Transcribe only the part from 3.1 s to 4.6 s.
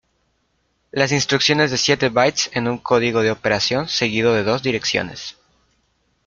de operación seguido de